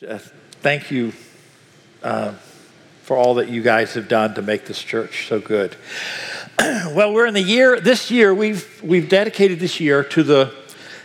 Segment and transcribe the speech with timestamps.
[0.00, 1.12] Thank you
[2.02, 2.32] uh,
[3.02, 5.76] for all that you guys have done to make this church so good.
[6.58, 10.52] well, we're in the year, this year, we've, we've dedicated this year to the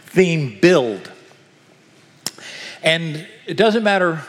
[0.06, 1.12] theme build.
[2.82, 4.24] And it doesn't matter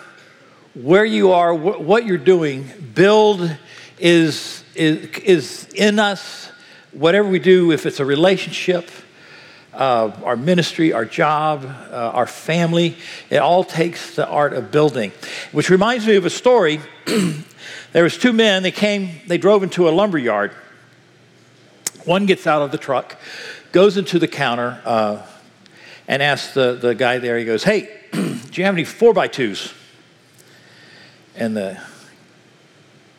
[0.74, 3.56] where you are, wh- what you're doing, build
[3.98, 6.50] is, is, is in us.
[6.92, 8.90] Whatever we do, if it's a relationship,
[9.72, 12.96] uh, our ministry, our job, uh, our family.
[13.28, 15.12] It all takes the art of building.
[15.52, 16.80] Which reminds me of a story.
[17.92, 18.62] there was two men.
[18.62, 19.10] They came.
[19.26, 20.52] They drove into a lumber yard.
[22.04, 23.16] One gets out of the truck,
[23.72, 25.22] goes into the counter, uh,
[26.08, 27.38] and asks the, the guy there.
[27.38, 28.20] He goes, "Hey, do
[28.54, 29.72] you have any four by twos?"
[31.36, 31.80] And the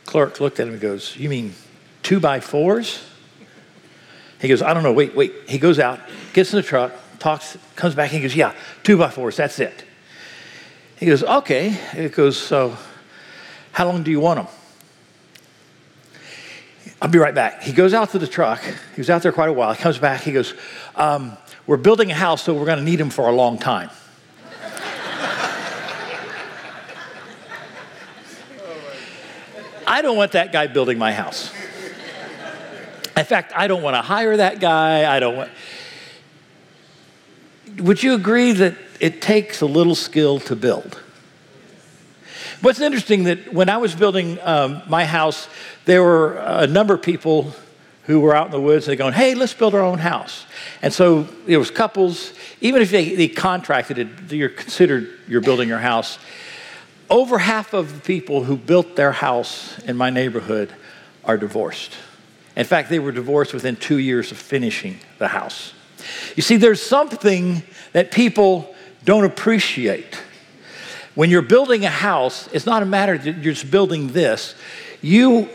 [0.05, 1.53] clerk looked at him and goes, "You mean
[2.03, 3.10] two by fours?"
[4.41, 5.33] He goes, I don't know, wait, wait.
[5.47, 5.99] He goes out,
[6.33, 9.59] gets in the truck, talks, comes back, and he goes, Yeah, two by fours, that's
[9.59, 9.85] it.
[10.97, 11.69] He goes, Okay.
[11.69, 12.75] He goes, So
[13.71, 14.47] how long do you want them?
[16.99, 17.61] I'll be right back.
[17.61, 18.61] He goes out to the truck.
[18.95, 19.73] He was out there quite a while.
[19.73, 20.21] He comes back.
[20.21, 20.55] He goes,
[20.95, 23.91] um, We're building a house, so we're going to need them for a long time.
[29.85, 31.51] I don't want that guy building my house.
[33.21, 35.15] In fact, I don't want to hire that guy.
[35.15, 35.51] I don't want.
[37.77, 40.99] Would you agree that it takes a little skill to build?
[42.61, 45.47] What's interesting that when I was building um, my house,
[45.85, 47.53] there were a number of people
[48.07, 48.87] who were out in the woods.
[48.87, 50.47] They're going, "Hey, let's build our own house."
[50.81, 52.33] And so there was couples.
[52.59, 56.17] Even if they, they contracted it, you're considered you're building your house.
[57.07, 60.73] Over half of the people who built their house in my neighborhood
[61.23, 61.93] are divorced.
[62.55, 65.73] In fact, they were divorced within two years of finishing the house.
[66.35, 67.63] You see, there's something
[67.93, 68.73] that people
[69.05, 70.15] don't appreciate.
[71.15, 74.55] When you're building a house, it's not a matter that you're just building this.
[75.01, 75.49] You,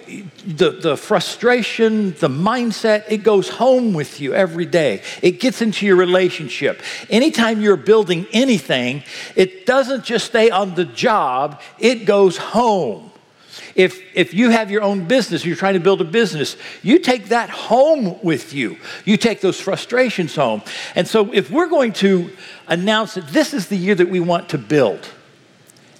[0.45, 5.03] the, the frustration, the mindset, it goes home with you every day.
[5.23, 6.83] It gets into your relationship.
[7.09, 9.05] Anytime you're building anything,
[9.37, 13.06] it doesn't just stay on the job, it goes home.
[13.77, 17.27] If, if you have your own business, you're trying to build a business, you take
[17.27, 18.79] that home with you.
[19.05, 20.63] You take those frustrations home.
[20.95, 22.31] And so, if we're going to
[22.67, 25.07] announce that this is the year that we want to build,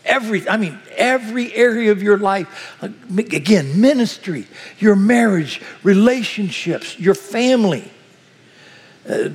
[0.07, 4.47] every, I mean, every area of your life, again, ministry,
[4.79, 7.91] your marriage, relationships, your family,
[9.07, 9.29] uh,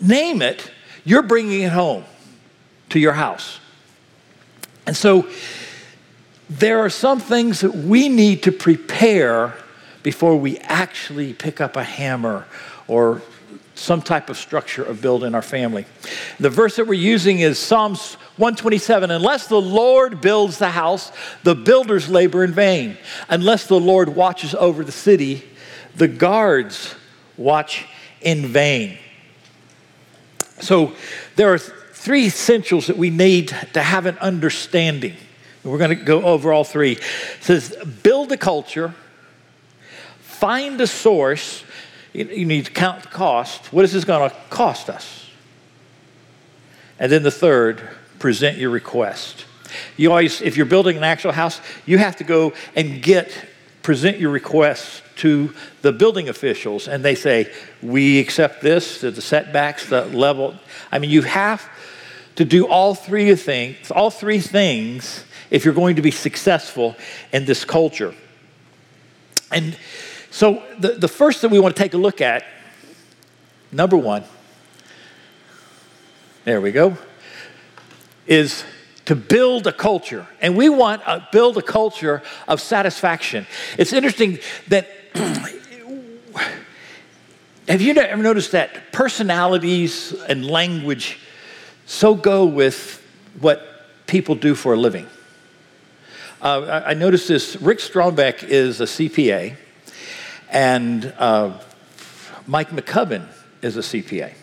[0.00, 0.68] name it,
[1.04, 2.04] you're bringing it home
[2.88, 3.60] to your house.
[4.84, 5.28] And so,
[6.48, 9.54] there are some things that we need to prepare
[10.02, 12.46] before we actually pick up a hammer
[12.86, 13.20] or
[13.74, 15.86] some type of structure of build in our family.
[16.40, 21.12] The verse that we're using is Psalms 127 Unless the Lord builds the house,
[21.44, 22.96] the builders labor in vain.
[23.28, 25.44] Unless the Lord watches over the city,
[25.94, 26.94] the guards
[27.36, 27.86] watch
[28.20, 28.98] in vain.
[30.60, 30.92] So
[31.36, 35.14] there are three essentials that we need to have an understanding
[35.64, 36.92] we're going to go over all three.
[36.92, 37.02] It
[37.40, 38.94] says, build a culture,
[40.20, 41.64] find a source.
[42.12, 43.72] You need to count the cost.
[43.72, 45.28] What is this going to cost us?
[46.98, 47.86] And then the third,
[48.18, 49.44] present your request.
[49.96, 53.30] You always, if you're building an actual house, you have to go and get,
[53.82, 56.88] present your request to the building officials.
[56.88, 57.52] And they say,
[57.82, 60.54] we accept this, the setbacks, the level.
[60.90, 61.68] I mean, you have
[62.36, 66.96] to do all three things, all three things if you're going to be successful
[67.32, 68.14] in this culture.
[69.50, 69.76] And
[70.30, 72.44] so, the, the first that we want to take a look at,
[73.72, 74.24] number one,
[76.44, 76.96] there we go,
[78.26, 78.64] is
[79.06, 80.26] to build a culture.
[80.40, 83.46] And we want to build a culture of satisfaction.
[83.78, 84.38] It's interesting
[84.68, 84.88] that.
[87.68, 91.18] have you ever noticed that personalities and language
[91.86, 93.02] so go with
[93.40, 95.06] what people do for a living?
[96.40, 97.56] Uh, I, noticed this.
[97.60, 99.56] Rick Strombeck is a CPA,
[100.50, 101.58] and uh,
[102.46, 103.26] Mike McCubbin
[103.60, 104.34] is a CPA.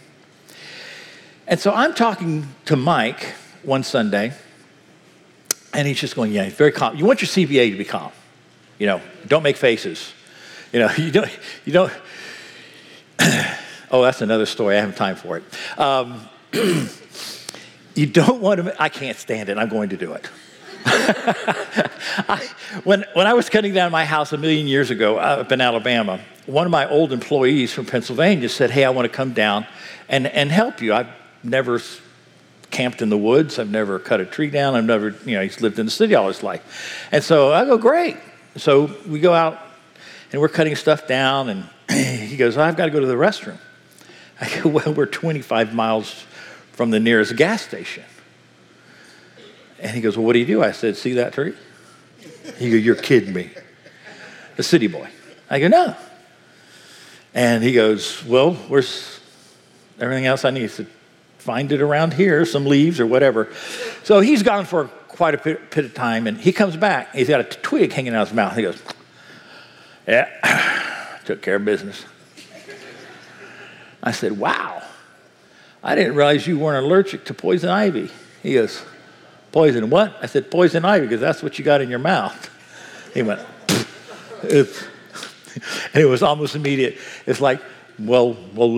[1.48, 3.34] And so I'm talking to Mike
[3.64, 4.34] one Sunday,
[5.74, 6.98] and he's just going, Yeah, very calm.
[6.98, 8.12] You want your CPA to be calm.
[8.78, 10.12] You know, don't make faces.
[10.74, 11.32] You know, you don't,
[11.64, 11.94] you don't.
[13.90, 14.76] oh, that's another story.
[14.76, 15.80] I haven't time for it.
[15.80, 16.28] Um,
[17.96, 19.58] you don't want to, I can't stand it.
[19.58, 20.30] I'm going to do it.
[20.86, 22.50] I,
[22.84, 25.62] when, when I was cutting down my house a million years ago uh, up in
[25.62, 29.66] Alabama, one of my old employees from Pennsylvania said, Hey, I want to come down
[30.08, 30.94] and, and help you.
[30.94, 31.10] I've
[31.44, 31.82] never
[32.72, 33.58] camped in the woods.
[33.58, 34.76] I've never cut a tree down.
[34.76, 37.08] I've never, you know, he's lived in the city all his life.
[37.12, 38.18] And so I go, great.
[38.58, 39.60] So we go out
[40.32, 41.66] and we're cutting stuff down, and
[42.30, 43.58] he goes, I've got to go to the restroom.
[44.42, 46.26] I go, well, we're 25 miles
[46.74, 48.04] from the nearest gas station.
[49.80, 50.64] And he goes, well, what do you do?
[50.64, 51.54] I said, see that tree?
[52.58, 53.52] He goes, you're kidding me.
[54.56, 55.10] The city boy.
[55.50, 55.96] I go, no.
[57.34, 59.20] And he goes, well, where's
[60.00, 60.62] everything else I need?
[60.62, 60.88] He said,
[61.38, 63.54] find it around here, some leaves or whatever.
[64.04, 67.14] So he's gone for quite a bit, bit of time, and he comes back.
[67.14, 68.56] He's got a twig hanging out of his mouth.
[68.56, 68.82] He goes,
[70.08, 72.06] yeah, took care of business.
[74.02, 74.82] I said, wow.
[75.84, 78.10] I didn't realize you weren't allergic to poison ivy.
[78.42, 78.84] He goes,
[79.56, 80.18] Poison what?
[80.22, 82.52] I said, Poison ivy, because that's what you got in your mouth.
[83.14, 83.40] He went,
[84.44, 84.84] it's,
[85.94, 86.98] and it was almost immediate.
[87.26, 87.62] It's like,
[87.98, 88.68] well, well,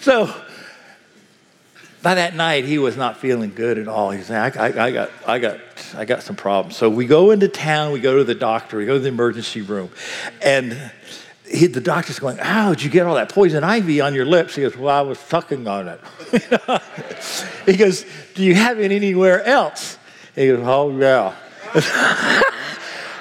[0.00, 0.34] so
[2.02, 4.10] by that night he was not feeling good at all.
[4.10, 5.60] He said, I, I, I, got, I, got,
[5.94, 6.76] I got some problems.
[6.76, 9.60] So we go into town, we go to the doctor, we go to the emergency
[9.60, 9.90] room,
[10.42, 10.90] and
[11.46, 14.54] he, the doctor's going, How did you get all that poison ivy on your lips?
[14.54, 16.00] He goes, Well, I was sucking on it.
[17.66, 19.98] he goes, Do you have it anywhere else?
[20.34, 21.34] He goes, Oh, yeah.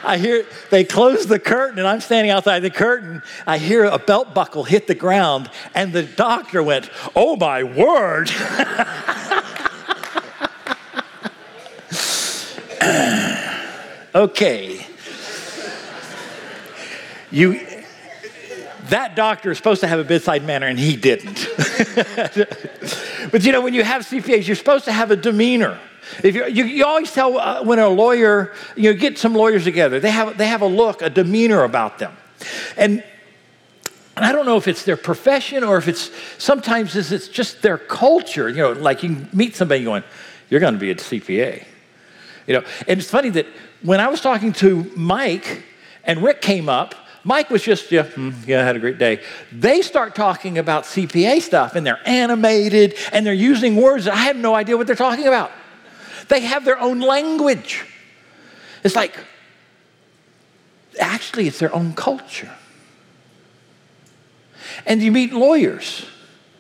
[0.06, 3.22] I hear they close the curtain, and I'm standing outside the curtain.
[3.48, 8.30] I hear a belt buckle hit the ground, and the doctor went, Oh, my word.
[14.16, 14.86] okay.
[17.32, 17.60] You,
[18.94, 21.48] that doctor is supposed to have a bedside manner, and he didn't.
[23.32, 25.80] but you know, when you have CPAs, you're supposed to have a demeanor.
[26.24, 30.00] If you, you, always tell uh, when a lawyer, you know, get some lawyers together,
[30.00, 32.16] they have, they have a look, a demeanor about them.
[32.78, 33.04] And,
[34.16, 37.80] and I don't know if it's their profession or if it's sometimes it's just their
[37.80, 38.48] culture.
[38.48, 40.04] You know, like you meet somebody going,
[40.52, 41.66] you're going to be a CPA.
[42.46, 43.48] You know, and it's funny that
[43.82, 45.64] when I was talking to Mike
[46.04, 49.22] and Rick came up, Mike was just, yeah, mm, yeah, I had a great day.
[49.52, 54.24] They start talking about CPA stuff and they're animated and they're using words that I
[54.24, 55.52] have no idea what they're talking about.
[56.28, 57.86] They have their own language.
[58.84, 59.16] It's like,
[61.00, 62.52] actually, it's their own culture.
[64.86, 66.06] And you meet lawyers.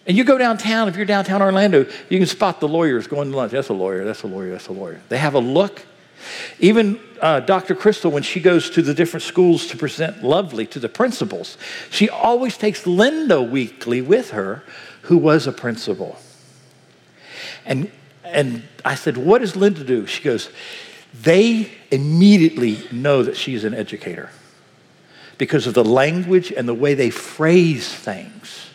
[0.06, 3.38] And you go downtown, if you're downtown Orlando, you can spot the lawyers going to
[3.38, 3.52] lunch.
[3.54, 5.02] That's a lawyer, that's a lawyer, that's a lawyer.
[5.10, 5.86] They have a look,
[6.60, 7.74] even uh, Dr.
[7.74, 11.58] Crystal, when she goes to the different schools to present Lovely to the principals,
[11.90, 14.62] she always takes Linda Weekly with her,
[15.04, 16.18] who was a principal.
[17.66, 17.90] And,
[18.26, 20.06] and I said, What does Linda do?
[20.06, 20.50] She goes,
[21.14, 24.30] They immediately know that she's an educator
[25.38, 28.70] because of the language and the way they phrase things.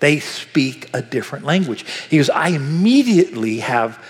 [0.00, 1.84] They speak a different language.
[2.08, 4.02] He goes, I immediately have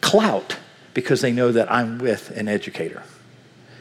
[0.00, 0.56] clout
[0.94, 3.02] because they know that I'm with an educator.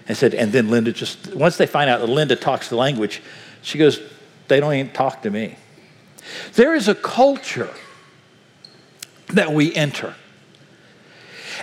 [0.07, 3.21] And said, and then Linda just, once they find out that Linda talks the language,
[3.61, 3.99] she goes,
[4.47, 5.55] they don't even talk to me.
[6.53, 7.69] There is a culture
[9.27, 10.15] that we enter.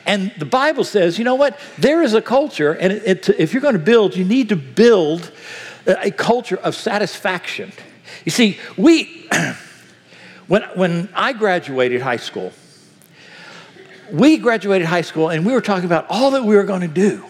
[0.05, 1.59] And the Bible says, you know what?
[1.79, 4.57] There is a culture, and it, it, if you're going to build, you need to
[4.57, 5.33] build
[5.87, 7.73] a culture of satisfaction.
[8.25, 9.29] You see, we,
[10.47, 12.53] when, when I graduated high school,
[14.13, 16.89] we graduated high school and we were talking about all that we were going to
[16.89, 17.25] do.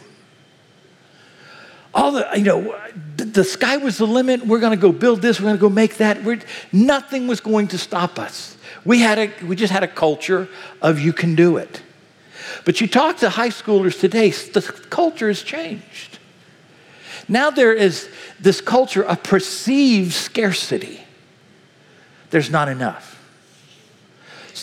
[1.94, 2.78] All the, you know,
[3.16, 4.46] the, sky was the limit.
[4.46, 5.40] We're going to go build this.
[5.40, 6.22] We're going to go make that.
[6.22, 6.40] We're,
[6.70, 8.56] nothing was going to stop us.
[8.84, 10.48] We, had a, we just had a culture
[10.82, 11.82] of you can do it.
[12.66, 16.18] But you talk to high schoolers today, the culture has changed.
[17.28, 21.00] Now there is this culture of perceived scarcity.
[22.30, 23.15] There's not enough.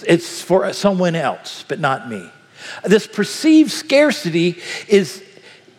[0.01, 2.29] It's for someone else, but not me.
[2.83, 5.23] This perceived scarcity is,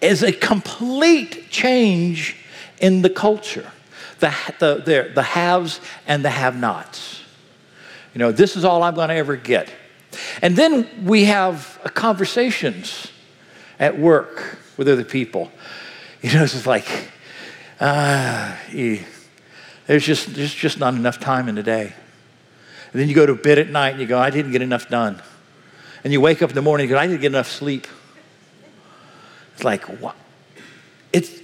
[0.00, 2.36] is a complete change
[2.78, 3.70] in the culture,
[4.20, 7.22] the, the, the, the haves and the have nots.
[8.12, 9.70] You know, this is all I'm going to ever get.
[10.42, 13.08] And then we have conversations
[13.80, 15.50] at work with other people.
[16.22, 16.86] You know, it's like,
[17.80, 18.56] uh,
[19.86, 21.92] there's just, there's just not enough time in the day.
[22.94, 24.88] And then you go to bed at night and you go, I didn't get enough
[24.88, 25.20] done.
[26.04, 27.88] And you wake up in the morning and you go, I didn't get enough sleep.
[29.54, 30.14] It's like, what?
[31.12, 31.40] It's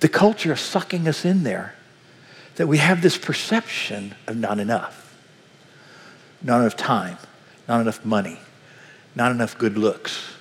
[0.00, 1.76] the culture is sucking us in there
[2.56, 5.16] that we have this perception of not enough,
[6.42, 7.16] not enough time,
[7.68, 8.40] not enough money,
[9.14, 10.32] not enough good looks,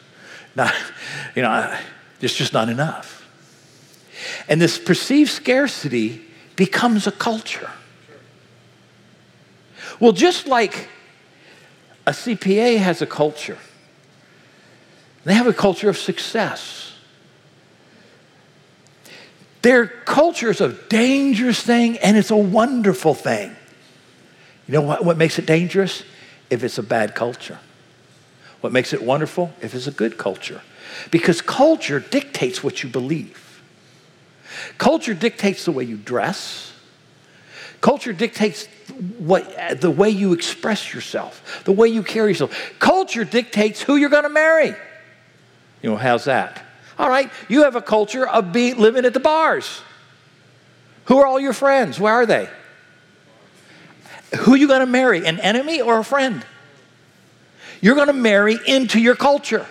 [0.55, 0.73] not,
[1.35, 1.77] you know,
[2.21, 3.27] it's just not enough.
[4.47, 7.69] And this perceived scarcity becomes a culture.
[9.99, 10.87] Well, just like
[12.07, 13.57] a CPA has a culture,
[15.25, 16.93] they have a culture of success.
[19.61, 23.55] Their culture is a dangerous thing and it's a wonderful thing.
[24.67, 26.03] You know what, what makes it dangerous?
[26.49, 27.59] If it's a bad culture.
[28.61, 29.53] What makes it wonderful?
[29.61, 30.61] If it's a good culture.
[31.11, 33.61] Because culture dictates what you believe.
[34.77, 36.73] Culture dictates the way you dress.
[37.81, 38.67] Culture dictates
[39.17, 42.73] what, the way you express yourself, the way you carry yourself.
[42.79, 44.75] Culture dictates who you're going to marry.
[45.81, 46.65] You know, how's that?
[46.97, 49.81] All right, you have a culture of being, living at the bars.
[51.05, 51.99] Who are all your friends?
[51.99, 52.49] Where are they?
[54.39, 56.45] Who are you going to marry, an enemy or a friend?
[57.81, 59.65] You're going to marry into your culture.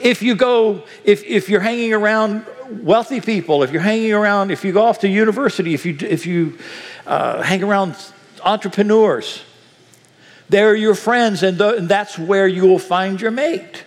[0.00, 4.64] If you go, if, if you're hanging around wealthy people, if you're hanging around, if
[4.64, 6.58] you go off to university, if you, if you
[7.06, 7.96] uh, hang around
[8.44, 9.42] entrepreneurs,
[10.48, 13.84] they're your friends, and, the, and that's where you will find your mate.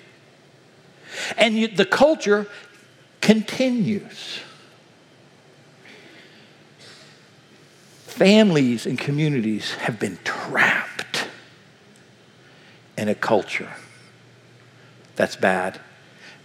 [1.38, 2.48] And you, the culture
[3.22, 4.40] continues.
[8.06, 11.28] Families and communities have been trapped
[12.98, 13.72] in a culture
[15.16, 15.80] that's bad.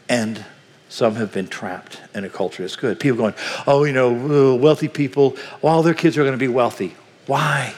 [0.09, 0.45] And
[0.89, 2.99] some have been trapped in a culture that's good.
[2.99, 3.35] People going,
[3.67, 6.97] oh, you know, uh, wealthy people, all their kids are going to be wealthy.
[7.27, 7.75] Why?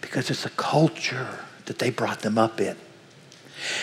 [0.00, 2.76] Because it's a culture that they brought them up in.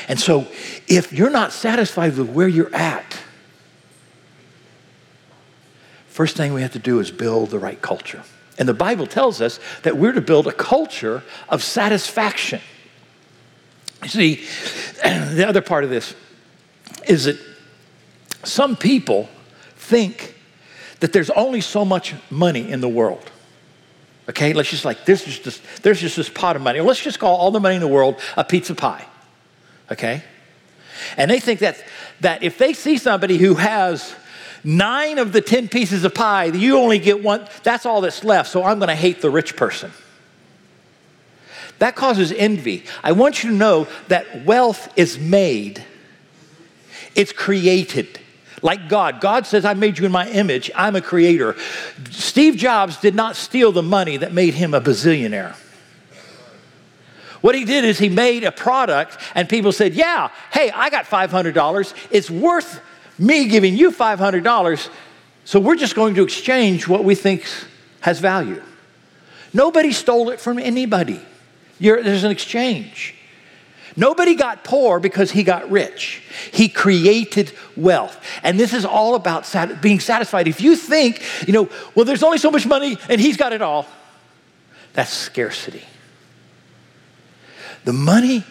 [0.10, 0.48] And so
[0.88, 3.18] if you're not satisfied with where you're at,
[6.08, 8.24] first thing we have to do is build the right culture.
[8.58, 12.60] And the Bible tells us that we're to build a culture of satisfaction.
[14.03, 14.36] You see,
[15.03, 16.15] the other part of this
[17.08, 17.38] is that
[18.44, 19.29] some people
[19.75, 20.36] think
[21.00, 23.32] that there's only so much money in the world.
[24.29, 26.79] Okay, let's just like, there's just this, there's just this pot of money.
[26.82, 29.06] Let's just call all the money in the world a pizza pie.
[29.91, 30.24] Okay?
[31.18, 31.84] And they think that,
[32.22, 34.13] that if they see somebody who has
[34.63, 38.51] nine of the 10 pieces of pie, you only get one, that's all that's left,
[38.51, 39.91] so I'm to hate the rich person.
[41.79, 42.83] That causes envy.
[43.03, 45.83] I want you to know that wealth is made,
[47.15, 48.19] it's created.
[48.62, 49.21] Like God.
[49.21, 50.69] God says, I made you in my image.
[50.75, 51.55] I'm a creator.
[52.12, 55.55] Steve Jobs did not steal the money that made him a bazillionaire.
[57.41, 61.05] What he did is he made a product, and people said, Yeah, hey, I got
[61.05, 61.93] $500.
[62.12, 62.81] It's worth
[63.17, 64.89] me giving you $500.
[65.45, 67.45] So we're just going to exchange what we think
[68.01, 68.62] has value.
[69.53, 71.21] Nobody stole it from anybody.
[71.79, 73.15] You're, there's an exchange.
[73.95, 76.21] Nobody got poor because he got rich.
[76.51, 78.24] He created wealth.
[78.43, 80.48] And this is all about sat- being satisfied.
[80.48, 83.62] If you think, you know, well, there's only so much money and he's got it
[83.62, 83.88] all,
[84.93, 85.83] that's scarcity.
[87.86, 88.43] The money,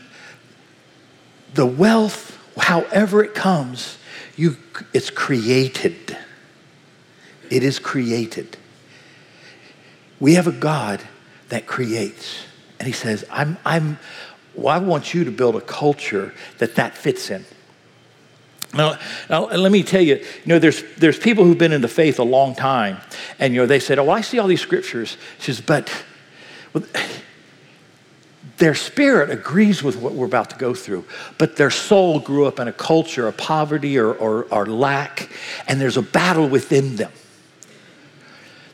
[1.55, 3.99] the wealth, however it comes,
[4.37, 4.57] you,
[4.93, 6.17] it's created.
[7.51, 8.57] It is created.
[10.21, 11.03] We have a God
[11.49, 12.45] that creates.
[12.79, 13.99] And he says, I'm, I'm,
[14.55, 17.45] well, I want you to build a culture that that fits in.
[18.75, 18.99] Now,
[19.31, 22.19] now, let me tell you, you know, there's, there's people who've been in the faith
[22.19, 22.99] a long time,
[23.39, 25.17] and, you know, they said, oh, I see all these scriptures.
[25.39, 25.91] She says, but
[26.75, 26.85] well,
[28.59, 31.05] their spirit agrees with what we're about to go through,
[31.39, 35.31] but their soul grew up in a culture of poverty or, or, or lack,
[35.67, 37.13] and there's a battle within them.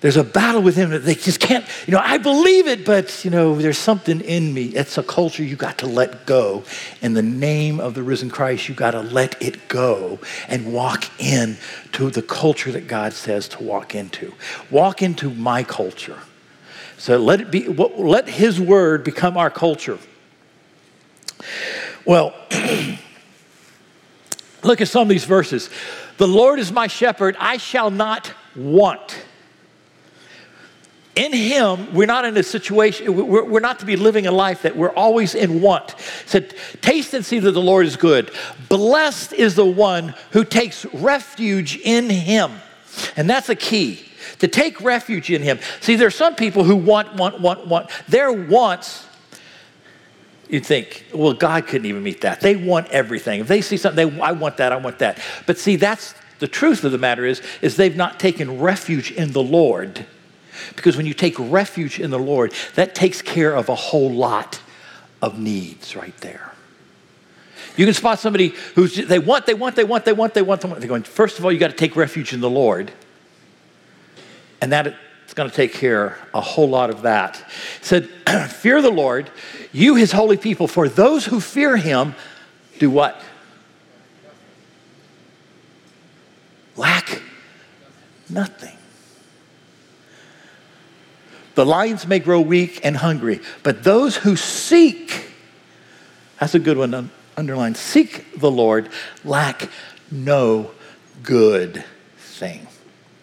[0.04, 3.30] There's a battle within that they just can't, you know, I believe it, but, you
[3.30, 4.64] know, there's something in me.
[4.64, 6.64] It's a culture you got to let go.
[7.00, 11.06] In the name of the risen Christ, you got to let it go and walk
[11.18, 11.56] in
[11.92, 14.34] to the culture that God says to walk into.
[14.70, 16.18] Walk into my culture.
[16.98, 19.98] So let it be, let his word become our culture.
[22.04, 22.34] Well,
[24.62, 25.70] look at some of these verses.
[26.18, 29.23] The Lord is my shepherd, I shall not want.
[31.16, 34.62] In Him, we're not in a situation, we're, we're, not to be living a life
[34.62, 35.90] that we're always in want.
[35.90, 38.32] It said, taste and see that the Lord is good.
[38.68, 42.52] Blessed is the one who takes refuge in Him.
[43.16, 44.04] And that's a key
[44.40, 45.60] to take refuge in Him.
[45.80, 47.90] See, there are some people who want, want, want, want.
[48.08, 49.06] Their wants,
[50.48, 52.40] you think, well, God couldn't even meet that.
[52.40, 53.40] They want everything.
[53.40, 55.20] If they see something, they, I want that, I want that.
[55.46, 59.30] But see, that's the truth of the matter is, is they've not taken refuge in
[59.30, 60.06] the Lord
[60.76, 64.60] because when you take refuge in the Lord, that takes care of a whole lot
[65.22, 66.52] of needs right there.
[67.76, 70.60] You can spot somebody who's they want, they want, they want, they want, they want,
[70.60, 70.80] they want.
[70.80, 72.92] They're going, first of all, you got to take refuge in the Lord.
[74.60, 74.94] And that
[75.24, 77.42] it's going to take care a whole lot of that.
[77.80, 78.08] It said,
[78.50, 79.30] Fear the Lord,
[79.72, 82.14] you his holy people, for those who fear him
[82.78, 83.20] do what?
[86.76, 87.22] Lack
[88.28, 88.73] nothing.
[91.54, 95.30] The lions may grow weak and hungry, but those who seek,
[96.40, 97.04] that's a good one to
[97.36, 98.88] underline, seek the Lord,
[99.24, 99.68] lack
[100.10, 100.72] no
[101.22, 101.84] good
[102.16, 102.66] thing.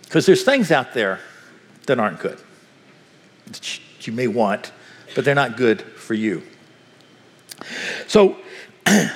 [0.04, 1.20] Because there's things out there
[1.88, 2.40] that aren't good
[3.48, 4.72] that you may want,
[5.16, 6.44] but they're not good for you.
[8.08, 8.38] So,
[8.86, 9.12] the,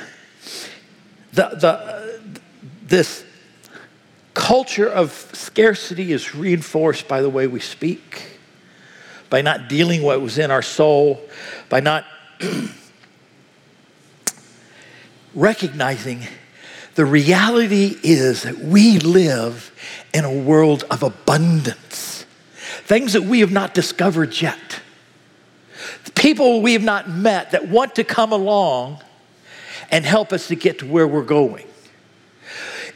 [1.34, 2.22] the,
[2.84, 3.24] this
[4.34, 8.35] culture of scarcity is reinforced by the way we speak
[9.36, 11.20] by not dealing what was in our soul,
[11.68, 12.06] by not
[15.36, 16.22] recognizing
[16.94, 19.78] the reality is that we live
[20.14, 22.26] in a world of abundance.
[22.86, 24.80] Things that we have not discovered yet.
[26.16, 29.02] People we have not met that want to come along
[29.92, 31.68] and help us to get to where we're going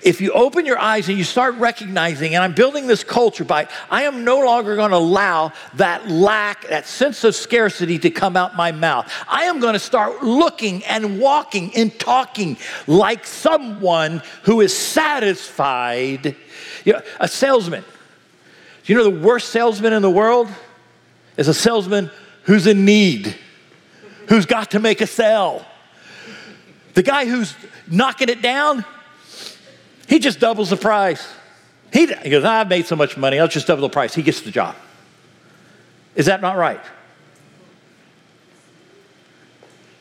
[0.01, 3.67] if you open your eyes and you start recognizing, and I'm building this culture by,
[3.89, 8.37] I am no longer going to allow that lack, that sense of scarcity to come
[8.37, 9.11] out my mouth.
[9.27, 16.35] I am going to start looking and walking and talking like someone who is satisfied.
[16.85, 17.83] You know, a salesman.
[18.83, 20.47] Do you know the worst salesman in the world?
[21.35, 22.11] Is a salesman
[22.43, 23.35] who's in need,
[24.27, 25.65] who's got to make a sale.
[26.95, 27.55] The guy who's
[27.87, 28.83] knocking it down,
[30.09, 31.25] he just doubles the price.
[31.93, 34.15] He, he goes, I've made so much money, I'll just double the price.
[34.15, 34.75] He gets the job.
[36.15, 36.81] Is that not right?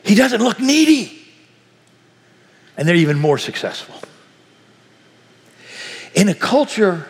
[0.03, 1.15] He doesn't look needy.
[2.75, 3.95] And they're even more successful.
[6.15, 7.07] In a culture,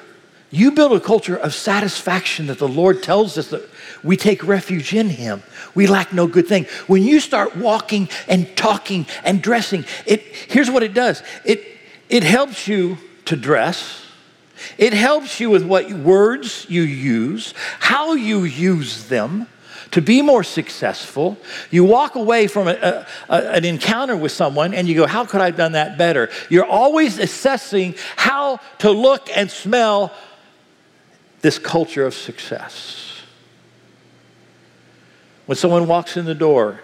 [0.52, 3.70] you build a culture of satisfaction that the Lord tells us that
[4.04, 5.42] we take refuge in Him.
[5.74, 6.66] We lack no good thing.
[6.88, 11.79] When you start walking and talking and dressing, it, here's what it does it,
[12.10, 14.06] it helps you to dress.
[14.78, 19.48] It helps you with what words you use, how you use them
[19.92, 21.38] to be more successful.
[21.72, 25.26] You walk away from a, a, a, an encounter with someone and you go, How
[25.26, 26.30] could I have done that better?
[26.50, 30.14] You're always assessing how to look and smell
[31.42, 33.22] this culture of success.
[35.46, 36.82] When someone walks in the door,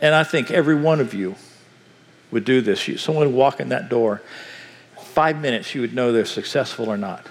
[0.00, 1.34] and I think every one of you
[2.32, 2.90] would do this.
[3.00, 4.20] Someone walk in that door,
[5.00, 7.24] five minutes you would know they're successful or not.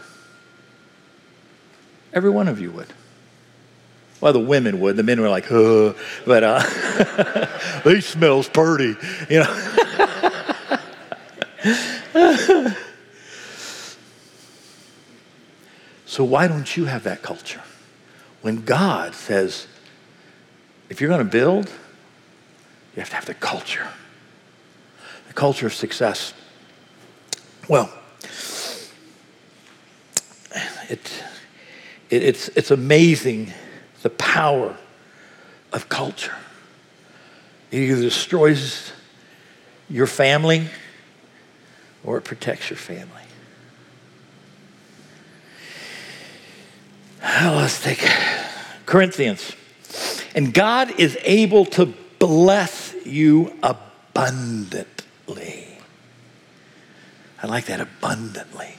[2.13, 2.87] Every one of you would.
[4.21, 4.95] Well, the women would.
[4.97, 6.61] The men were like, oh, but uh,
[7.83, 8.95] they smells pretty,
[9.29, 9.51] you know.
[16.05, 17.63] so why don't you have that culture?
[18.41, 19.65] When God says,
[20.89, 21.67] if you're going to build,
[22.95, 23.87] you have to have the culture
[25.31, 26.33] the culture of success.
[27.69, 27.89] Well,
[30.89, 31.23] it,
[32.09, 33.53] it, it's, it's amazing
[34.01, 34.75] the power
[35.71, 36.35] of culture.
[37.71, 38.91] It either destroys
[39.89, 40.67] your family
[42.03, 43.23] or it protects your family.
[47.23, 48.05] Well, let's take
[48.85, 49.55] Corinthians.
[50.35, 51.85] And God is able to
[52.19, 55.00] bless you abundantly
[55.31, 55.67] abundantly.
[57.43, 58.75] I like that abundantly.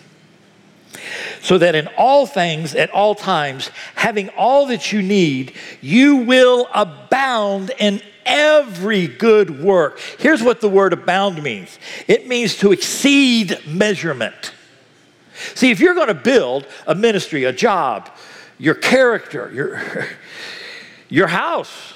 [1.40, 6.68] So that in all things, at all times, having all that you need, you will
[6.72, 9.98] abound in every good work.
[10.18, 14.52] Here's what the word abound means it means to exceed measurement.
[15.54, 18.10] See, if you're going to build a ministry, a job,
[18.58, 20.06] your character, your,
[21.08, 21.91] your house,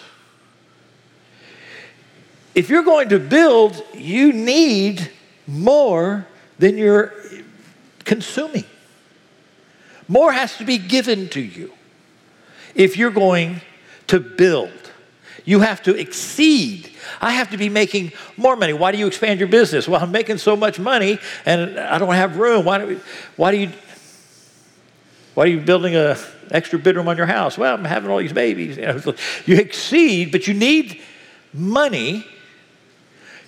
[2.57, 5.11] if you're going to build, you need
[5.47, 6.27] more
[6.59, 7.13] than you're
[8.05, 8.65] consuming.
[10.09, 11.73] More has to be given to you
[12.75, 13.61] if you're going
[14.07, 14.73] to build.
[15.45, 16.91] You have to exceed.
[17.21, 18.73] I have to be making more money.
[18.73, 19.87] Why do you expand your business?
[19.87, 22.65] Well, I'm making so much money and I don't have room.
[22.65, 23.01] Why do,
[23.37, 23.71] why do you
[25.35, 26.17] why are you building an
[26.51, 27.59] extra bedroom on your house?
[27.59, 28.79] Well, I'm having all these babies.
[28.79, 29.15] You, know,
[29.45, 31.03] you exceed, but you need
[31.53, 32.25] money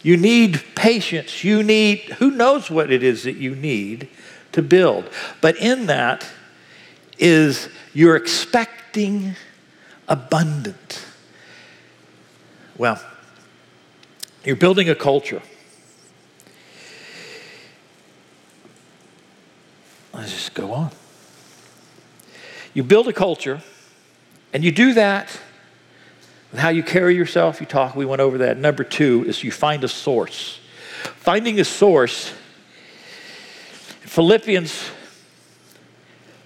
[0.08, 1.44] you need patience.
[1.44, 4.08] You need, who knows what it is that you need
[4.52, 5.04] to build.
[5.42, 6.26] But in that
[7.18, 9.36] is you're expecting
[10.08, 11.04] abundant.
[12.78, 13.04] Well,
[14.46, 15.42] you're building a culture.
[20.14, 20.90] Let's just go on.
[22.72, 23.60] You build a culture,
[24.54, 25.38] and you do that
[26.50, 28.56] with how you carry yourself, you talk, we went over that.
[28.56, 30.60] Number two is you find a source.
[31.16, 32.32] Finding a source,
[34.00, 34.90] Philippians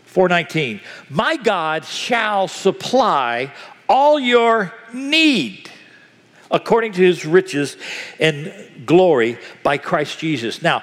[0.07, 0.81] 4:19.
[1.09, 3.53] My God shall supply
[3.88, 5.71] all your need
[6.51, 7.77] according to his riches
[8.21, 8.53] and
[8.85, 10.61] glory by Christ Jesus.
[10.61, 10.83] Now,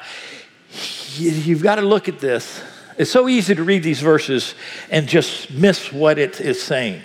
[1.18, 2.62] you've got to look at this.
[2.98, 4.56] It's so easy to read these verses
[4.90, 7.02] and just miss what it is saying.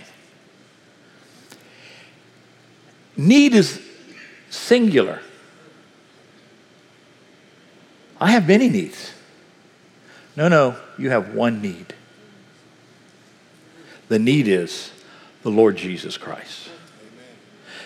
[3.16, 3.80] Need is
[4.50, 5.20] singular.
[8.20, 9.12] I have many needs.
[10.36, 11.94] No, no, you have one need.
[14.08, 14.92] The need is
[15.42, 16.70] the Lord Jesus Christ.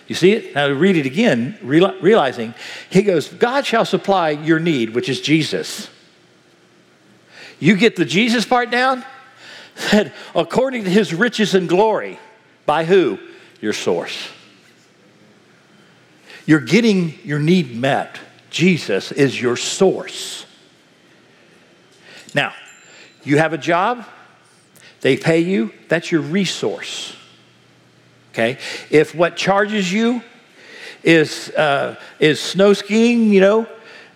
[0.07, 0.55] You see it?
[0.55, 2.55] Now read it again, realizing
[2.89, 5.91] he goes, God shall supply your need, which is Jesus.
[7.61, 9.05] You get the Jesus part down?
[9.93, 12.19] That according to his riches and glory,
[12.67, 13.17] by who?
[13.61, 14.29] Your source.
[16.49, 18.19] You're getting your need met.
[18.49, 20.47] Jesus is your source.
[22.35, 22.55] Now,
[23.23, 24.07] you have a job,
[25.03, 27.15] they pay you, that's your resource.
[28.33, 28.57] Okay?
[28.89, 30.23] If what charges you
[31.03, 33.67] is, uh, is snow skiing, you know,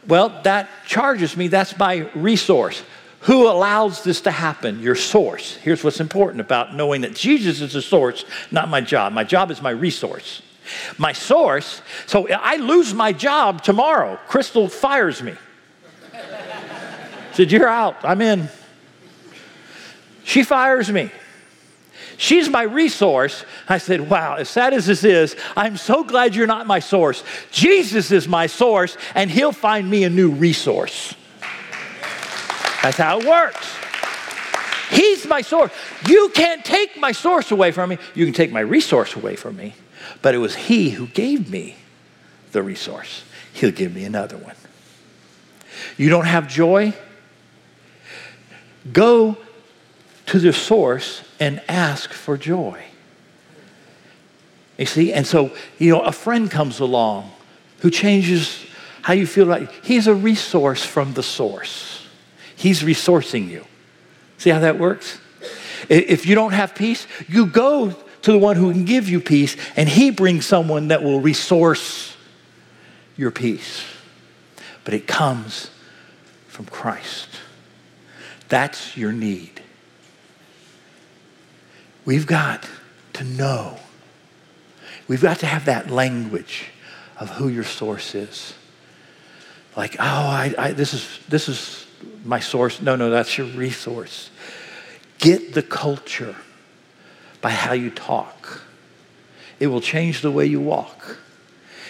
[0.09, 2.83] well, that charges me, that's my resource.
[3.21, 4.81] Who allows this to happen?
[4.81, 5.57] Your source.
[5.57, 9.13] Here's what's important about knowing that Jesus is the source, not my job.
[9.13, 10.41] My job is my resource.
[10.99, 14.19] My source, so I lose my job tomorrow.
[14.29, 15.35] Crystal fires me.
[17.33, 17.97] Said, You're out.
[18.05, 18.49] I'm in.
[20.25, 21.11] She fires me.
[22.17, 23.45] She's my resource.
[23.69, 27.25] I said, Wow, as sad as this is, I'm so glad you're not my source.
[27.51, 31.15] Jesus is my source, and He'll find me a new resource.
[32.83, 33.67] That's how it works.
[34.91, 35.73] He's my source.
[36.07, 37.99] You can't take my source away from me.
[38.15, 39.75] You can take my resource away from me.
[40.21, 41.77] But it was He who gave me
[42.53, 43.25] the resource.
[43.53, 44.55] He'll give me another one.
[45.97, 46.95] You don't have joy?
[48.93, 49.37] Go
[50.27, 52.85] to the source and ask for joy.
[54.79, 55.13] You see?
[55.13, 57.31] And so, you know, a friend comes along
[57.81, 58.65] who changes
[59.03, 62.07] how you feel about He's a resource from the source.
[62.57, 63.65] He's resourcing you.
[64.39, 65.19] See how that works?
[65.89, 69.57] If you don't have peace, you go to the one who can give you peace,
[69.77, 72.17] and he brings someone that will resource
[73.17, 73.85] your peace.
[74.85, 75.71] But it comes
[76.49, 77.29] from Christ.
[78.49, 79.61] That's your need.
[82.05, 82.69] We've got
[83.15, 83.79] to know.
[85.09, 86.67] We've got to have that language
[87.19, 88.55] of who your source is.
[89.77, 91.87] Like, oh, I, I, this, is, this is
[92.25, 92.83] my source.
[92.83, 94.31] No, no, that's your resource.
[95.19, 96.37] Get the culture
[97.43, 98.63] by how you talk.
[99.61, 101.19] It will change the way you walk.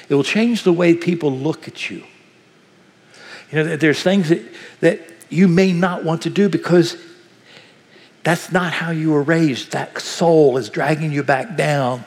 [0.08, 2.02] It will change the way people look at you.
[3.52, 4.42] You know, there's things that,
[4.80, 6.96] that you may not want to do because
[8.24, 9.72] that's not how you were raised.
[9.72, 12.04] That soul is dragging you back down.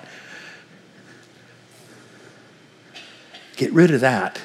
[3.55, 4.39] Get rid of that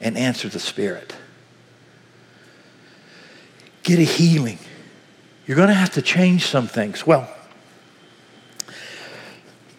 [0.00, 1.14] and answer the Spirit.
[3.82, 4.58] Get a healing.
[5.46, 7.06] You're going to have to change some things.
[7.06, 7.33] Well,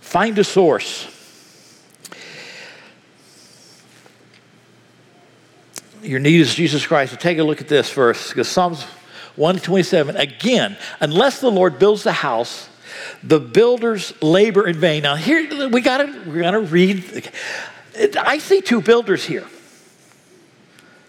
[0.05, 1.07] Find a source.
[6.03, 7.11] Your need is Jesus Christ.
[7.11, 8.83] So take a look at this verse because Psalms
[9.35, 12.69] 127 again, unless the Lord builds the house,
[13.23, 15.01] the builders labor in vain.
[15.01, 17.27] Now here we got to we got to read.
[18.15, 19.47] I see two builders here.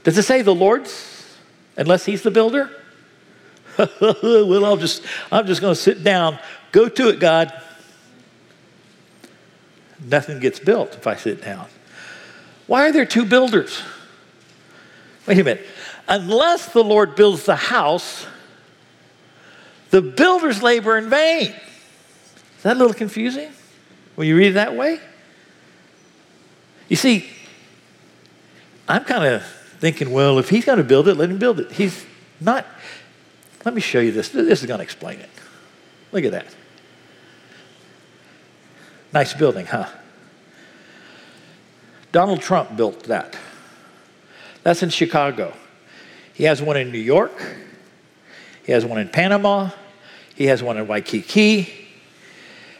[0.05, 1.37] Does it say the Lord's
[1.77, 2.71] unless he's the builder?
[4.01, 6.39] well, I'll just I'm just going to sit down.
[6.73, 7.53] Go to it, God
[10.01, 11.67] nothing gets built if I sit down.
[12.67, 13.81] Why are there two builders?
[15.27, 15.67] Wait a minute.
[16.09, 18.27] Unless the Lord builds the house,
[19.91, 21.55] the builders labor in vain.
[22.57, 23.51] Is that a little confusing
[24.15, 25.01] when you read it that way?
[26.89, 27.29] You see,
[28.89, 29.45] I'm kind of
[29.81, 31.73] thinking, well, if he's going to build it, let him build it.
[31.73, 32.05] He's
[32.41, 32.67] not.
[33.65, 34.29] Let me show you this.
[34.29, 35.31] This is going to explain it.
[36.13, 36.47] Look at that.
[39.13, 39.89] Nice building, huh?
[42.13, 43.37] Donald Trump built that.
[44.63, 45.55] That's in Chicago.
[46.35, 47.33] He has one in New York.
[48.65, 49.71] He has one in Panama.
[50.35, 51.73] He has one in Waikiki,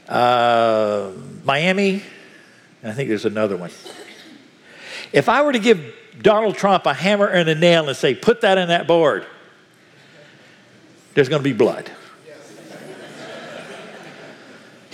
[0.09, 1.11] uh,
[1.43, 2.03] Miami,
[2.85, 3.71] I think there's another one.
[5.13, 8.43] If I were to give Donald Trump a hammer and a nail and say, put
[8.43, 9.27] that in that board,
[11.15, 11.91] there's going to be blood.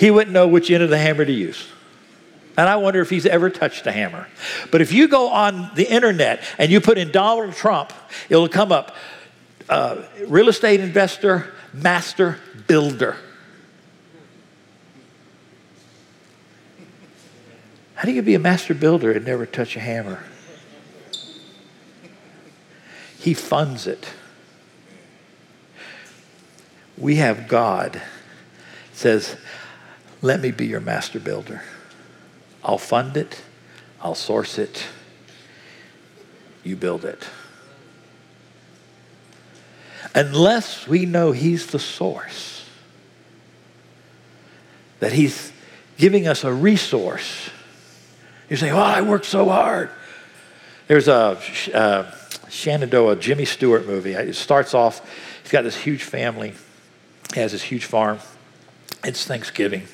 [0.03, 1.69] He wouldn't know which end of the hammer to use.
[2.57, 4.27] And I wonder if he's ever touched a hammer.
[4.73, 7.93] But if you go on the internet and you put in Donald Trump,
[8.29, 8.97] it'll come up
[9.69, 13.17] uh, real estate investor, master builder.
[17.95, 20.25] How do you be a master builder and never touch a hammer?
[23.21, 24.09] He funds it.
[26.99, 28.03] We have God
[28.93, 29.37] says,
[30.23, 31.63] "Let me be your master builder."
[32.65, 33.43] I'll fund it,
[34.01, 34.87] I'll source it,
[36.63, 37.27] you build it.
[40.15, 42.69] Unless we know He's the source,
[45.01, 45.53] that He's
[45.97, 47.51] giving us a resource.
[48.49, 49.91] You say, Well, I worked so hard.
[50.87, 51.39] There's a
[51.73, 52.15] uh,
[52.49, 54.13] Shenandoah Jimmy Stewart movie.
[54.13, 55.01] It starts off,
[55.43, 56.53] he's got this huge family,
[57.35, 58.19] he has this huge farm.
[59.03, 59.89] It's Thanksgiving.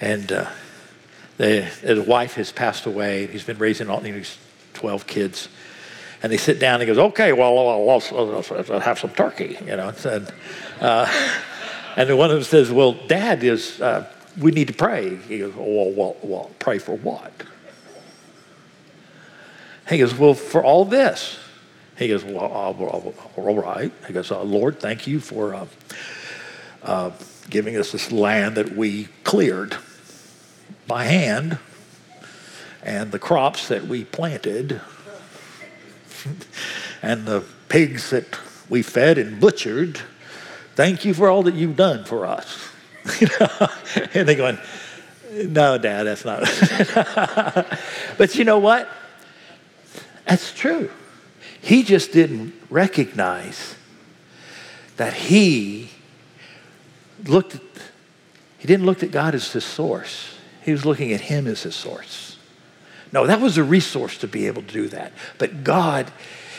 [0.00, 0.50] And uh,
[1.36, 3.26] the, his wife has passed away.
[3.26, 4.38] He's been raising all these
[4.74, 5.48] 12 kids.
[6.22, 9.76] And they sit down and he goes, okay, well, I'll, I'll, have some turkey, you
[9.76, 9.92] know.
[10.04, 10.32] And,
[10.80, 11.40] uh,
[11.96, 15.16] and one of them says, well, Dad is, uh, we need to pray.
[15.16, 17.32] He goes, well, well, well, pray for what?
[19.88, 21.38] He goes, well, for all this.
[21.98, 23.92] He goes, well, all right.
[24.06, 25.66] He goes, uh, Lord, thank you for uh,
[26.82, 27.10] uh,
[27.50, 29.76] giving us this land that we cleared
[30.86, 31.58] by hand
[32.82, 34.80] and the crops that we planted
[37.02, 40.00] and the pigs that we fed and butchered.
[40.74, 42.68] Thank you for all that you've done for us.
[44.14, 44.58] and they're going,
[45.32, 46.42] no, Dad, that's not.
[48.18, 48.88] but you know what?
[50.26, 50.90] That's true.
[51.60, 53.74] He just didn't recognize
[54.96, 55.90] that he
[57.28, 57.62] looked at,
[58.58, 60.36] he didn't look at God as his source.
[60.62, 62.38] He was looking at him as his source.
[63.12, 65.12] No, that was a resource to be able to do that.
[65.38, 66.10] But God,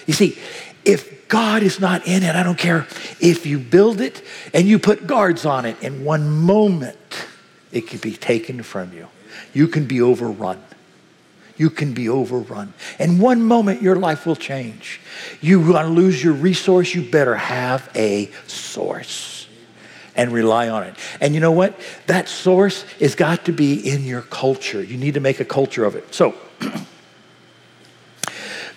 [0.06, 0.38] you see,
[0.86, 2.88] if God is not in it, I don't care
[3.20, 4.24] if you build it
[4.54, 7.28] and you put guards on it, in one moment,
[7.72, 9.08] it can be taken from you.
[9.54, 10.64] You can be overrun.
[11.58, 12.74] You can be overrun.
[13.00, 15.02] In one moment, your life will change.
[15.42, 19.35] You want to lose your resource, you better have a source
[20.16, 20.96] and rely on it.
[21.20, 21.80] And you know what?
[22.08, 24.82] That source has got to be in your culture.
[24.82, 26.14] You need to make a culture of it.
[26.14, 26.36] So,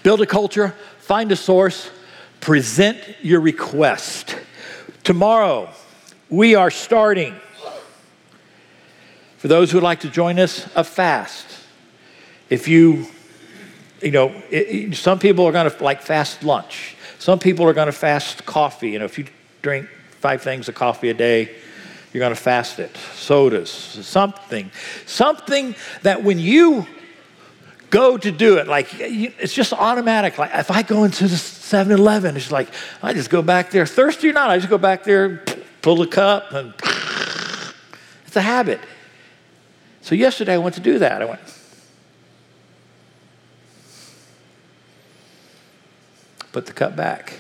[0.03, 1.91] build a culture, find a source,
[2.41, 4.37] present your request.
[5.05, 5.71] Tomorrow,
[6.29, 7.35] we are starting,
[9.39, 11.47] for those who would like to join us, a fast.
[12.51, 13.07] If you,
[14.03, 16.97] you know, it, some people are going to like fast lunch.
[17.19, 18.91] Some people are going to fast coffee.
[18.91, 19.27] You know, if you
[19.63, 19.89] drink
[20.21, 21.55] five things of coffee a day,
[22.13, 22.97] you're going to fast it.
[23.15, 24.71] Sodas, something.
[25.07, 26.87] Something that when you
[27.91, 30.39] go to do it, like it's just automatic.
[30.39, 32.69] Like if I go into the 7 Eleven, it's like,
[33.03, 35.45] I just go back there, thirsty or not, I just go back there,
[35.83, 36.75] pull a cup, and
[38.27, 38.81] it's a habit.
[40.01, 41.21] So yesterday I went to do that.
[41.21, 41.41] I went,
[46.53, 47.35] put the cup back.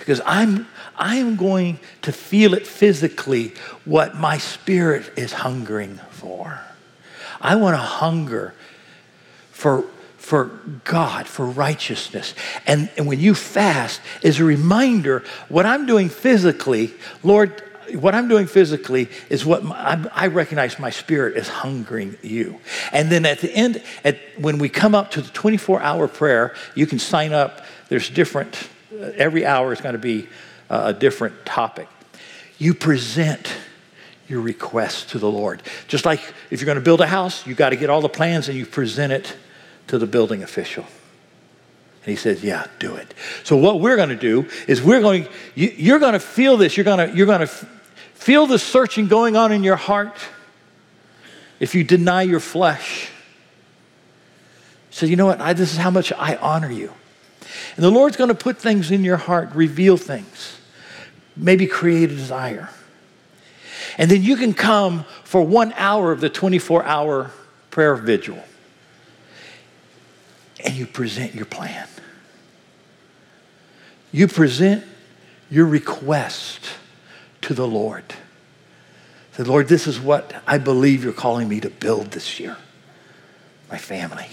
[0.00, 0.66] Because I'm
[1.00, 3.54] I am going to feel it physically
[3.86, 6.60] what my spirit is hungering for.
[7.40, 8.54] I want to hunger
[9.50, 9.84] for,
[10.18, 10.50] for
[10.84, 12.34] God, for righteousness.
[12.66, 17.62] And, and when you fast is a reminder what I'm doing physically, Lord,
[17.94, 22.60] what I'm doing physically is what my, I recognize my spirit is hungering you.
[22.92, 26.54] And then at the end, at, when we come up to the 24 hour prayer,
[26.74, 27.64] you can sign up.
[27.88, 28.68] There's different,
[29.16, 30.28] every hour is going to be
[30.68, 31.88] uh, a different topic.
[32.58, 33.52] You present
[34.28, 35.62] your request to the Lord.
[35.88, 38.08] Just like if you're going to build a house, you got to get all the
[38.08, 39.36] plans and you present it
[39.88, 40.84] to the building official.
[42.04, 43.12] And he says, Yeah, do it.
[43.44, 46.76] So, what we're going to do is we're going, you, are going to feel this.
[46.76, 50.16] You're going to, you're going to feel the searching going on in your heart
[51.58, 53.10] if you deny your flesh.
[54.90, 55.40] So, you know what?
[55.40, 56.92] I, this is how much I honor you.
[57.76, 60.60] And the Lord's going to put things in your heart, reveal things
[61.40, 62.68] maybe create a desire.
[63.98, 67.30] And then you can come for one hour of the 24 hour
[67.70, 68.38] prayer vigil
[70.64, 71.88] and you present your plan.
[74.12, 74.84] You present
[75.50, 76.70] your request
[77.42, 78.04] to the Lord.
[79.32, 82.56] Say, Lord, this is what I believe you're calling me to build this year
[83.70, 84.26] my family.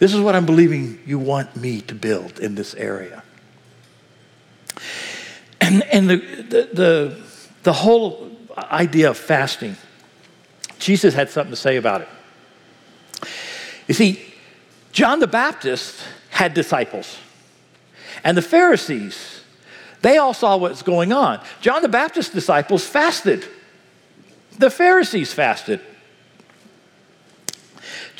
[0.00, 3.22] This is what I'm believing you want me to build in this area.
[5.60, 7.22] And, and the, the, the,
[7.62, 9.76] the whole idea of fasting
[10.80, 12.08] Jesus had something to say about it.
[13.86, 14.20] You see,
[14.92, 17.18] John the Baptist had disciples,
[18.24, 19.42] and the Pharisees,
[20.00, 21.40] they all saw what's going on.
[21.60, 23.46] John the Baptist's disciples fasted,
[24.58, 25.80] the Pharisees fasted.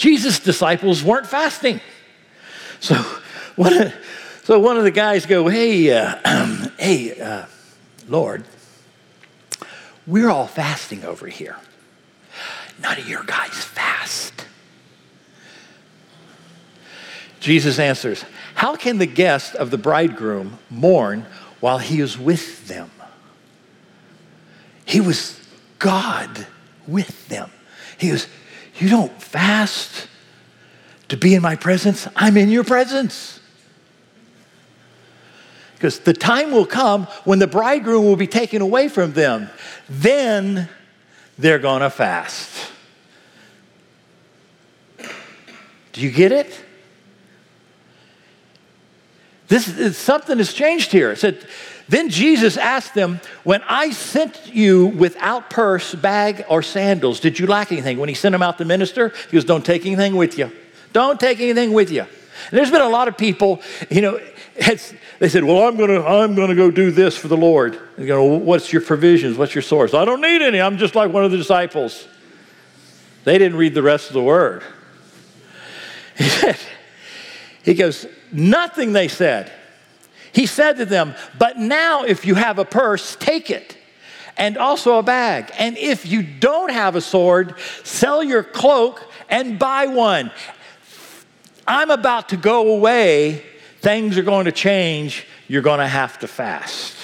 [0.01, 1.79] Jesus' disciples weren't fasting.
[2.81, 2.95] So
[3.57, 3.93] one,
[4.45, 7.45] so one of the guys go, hey, uh, hey, uh,
[8.09, 8.45] Lord,
[10.07, 11.55] we're all fasting over here.
[12.81, 14.47] None of your guys fast.
[17.41, 21.27] Jesus answers, How can the guest of the bridegroom mourn
[21.61, 22.91] while he is with them?
[24.87, 25.39] He was
[25.79, 26.47] God
[26.87, 27.51] with them.
[27.99, 28.27] He was,
[28.81, 30.09] You don't fast
[31.09, 33.41] to be in my presence, I'm in your presence.
[35.75, 39.49] Because the time will come when the bridegroom will be taken away from them.
[39.89, 40.69] Then
[41.39, 42.71] they're going to fast.
[45.93, 46.65] Do you get it?
[49.49, 51.11] This is, something has changed here.
[51.11, 51.45] It said,
[51.91, 57.49] then Jesus asked them, When I sent you without purse, bag, or sandals, did you
[57.49, 57.99] lack anything?
[57.99, 60.53] When he sent them out to minister, he goes, Don't take anything with you.
[60.93, 62.03] Don't take anything with you.
[62.03, 64.21] And there's been a lot of people, you know,
[65.19, 67.81] they said, Well, I'm going to I'm gonna go do this for the Lord.
[67.99, 69.37] You go, What's your provisions?
[69.37, 69.93] What's your source?
[69.93, 70.61] I don't need any.
[70.61, 72.07] I'm just like one of the disciples.
[73.25, 74.63] They didn't read the rest of the word.
[76.17, 76.59] He, said,
[77.63, 79.51] he goes, Nothing, they said.
[80.33, 83.77] He said to them, But now if you have a purse, take it,
[84.37, 85.51] and also a bag.
[85.59, 90.31] And if you don't have a sword, sell your cloak and buy one.
[91.67, 93.45] I'm about to go away
[93.81, 96.97] things are going to change, you're going to have to fast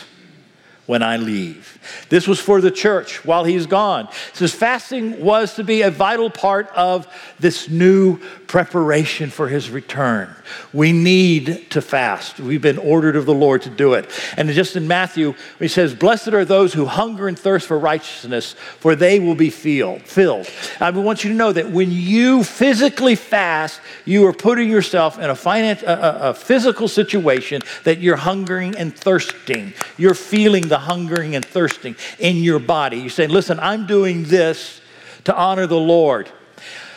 [0.87, 1.79] when I leave.
[2.09, 4.07] This was for the church while he's gone.
[4.07, 7.07] It says fasting was to be a vital part of
[7.39, 10.35] this new preparation for his return.
[10.73, 12.39] We need to fast.
[12.39, 14.11] We've been ordered of the Lord to do it.
[14.37, 18.53] And just in Matthew, he says, Blessed are those who hunger and thirst for righteousness,
[18.79, 20.03] for they will be filled.
[20.03, 20.49] filled.
[20.81, 25.29] I want you to know that when you physically fast, you are putting yourself in
[25.31, 29.73] a, finance, a, a physical situation that you're hungering and thirsting.
[29.97, 32.99] You're feeling the hungering and thirsting in your body.
[32.99, 34.81] You're saying, Listen, I'm doing this
[35.25, 36.31] to honor the Lord.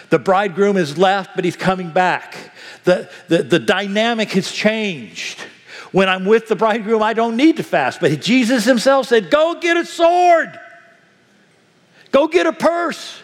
[0.10, 2.36] The bridegroom is left, but he's coming back.
[2.84, 5.39] The, the, the dynamic has changed.
[5.91, 8.00] When I'm with the bridegroom, I don't need to fast.
[8.00, 10.60] But Jesus himself said, Go get a sword,
[12.12, 13.22] go get a purse,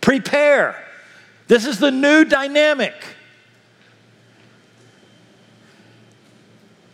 [0.00, 0.80] prepare.
[1.46, 2.94] This is the new dynamic.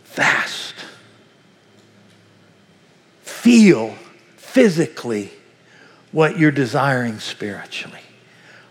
[0.05, 0.75] Fast.
[3.23, 3.95] Feel
[4.37, 5.31] physically
[6.11, 8.01] what you're desiring spiritually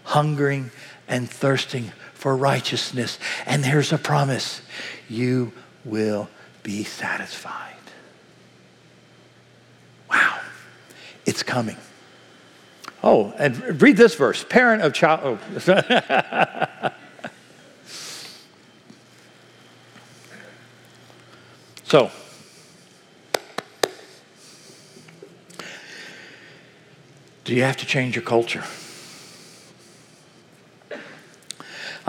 [0.10, 0.72] hungering
[1.08, 3.20] and thirsting for righteousness.
[3.46, 4.64] And there's a promise
[5.08, 5.54] you
[5.86, 6.28] will
[6.64, 7.76] be satisfied.
[10.10, 10.40] Wow,
[11.28, 11.78] it's coming.
[13.04, 15.38] Oh, and read this verse parent of child.
[15.68, 16.90] Oh.
[21.84, 22.10] so,
[27.44, 28.64] do you have to change your culture?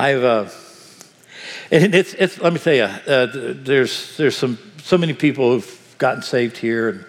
[0.01, 0.49] I've, uh,
[1.71, 5.95] and it's, it's, let me tell you, uh, there's, there's some, so many people who've
[5.99, 6.89] gotten saved here.
[6.89, 7.05] And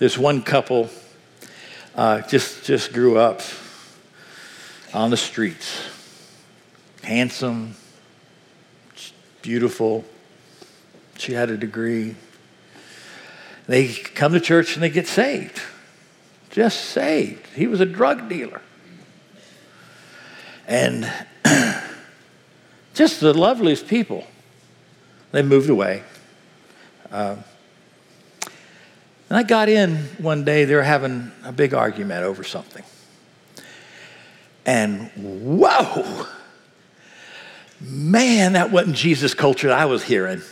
[0.00, 0.90] there's one couple
[1.94, 3.40] uh, just, just grew up
[4.92, 5.88] on the streets.
[7.04, 7.76] Handsome,
[9.42, 10.04] beautiful.
[11.16, 12.16] She had a degree.
[13.68, 15.62] They come to church and they get saved.
[16.50, 17.46] Just saved.
[17.54, 18.60] He was a drug dealer.
[20.66, 21.08] And
[22.94, 24.24] Just the loveliest people.
[25.32, 26.04] They moved away.
[27.10, 27.36] Uh,
[29.28, 32.84] and I got in one day, they were having a big argument over something.
[34.64, 36.26] And whoa,
[37.80, 40.42] man, that wasn't Jesus culture I was hearing.